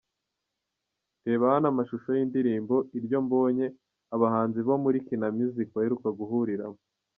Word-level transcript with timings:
Reba 1.27 1.45
hano 1.53 1.67
amashusho 1.73 2.09
y'indirimbo 2.17 2.75
'Iryo 2.91 3.17
mbonye' 3.25 3.73
abahanzi 4.15 4.59
bo 4.67 4.75
muri 4.83 4.97
Kina 5.07 5.27
Music 5.37 5.67
baheruka 5.75 6.07
guhuriramo. 6.19 6.79